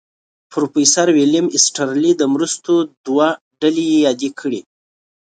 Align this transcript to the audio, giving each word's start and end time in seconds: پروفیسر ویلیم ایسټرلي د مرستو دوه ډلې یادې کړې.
پروفیسر 0.51 1.07
ویلیم 1.15 1.47
ایسټرلي 1.55 2.11
د 2.17 2.21
مرستو 2.33 2.73
دوه 3.05 3.27
ډلې 3.61 3.85
یادې 4.05 4.29
کړې. 4.39 4.61